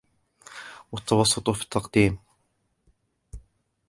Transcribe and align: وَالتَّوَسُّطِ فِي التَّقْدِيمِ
وَالتَّوَسُّطِ 0.91 1.49
فِي 1.49 1.63
التَّقْدِيمِ 1.63 2.17